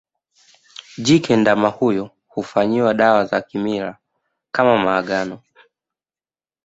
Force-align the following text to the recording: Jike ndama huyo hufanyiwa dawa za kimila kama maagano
Jike 0.97 1.35
ndama 1.37 1.67
huyo 1.67 2.09
hufanyiwa 2.27 2.93
dawa 2.93 3.25
za 3.25 3.41
kimila 3.41 3.97
kama 4.51 4.77
maagano 4.77 5.39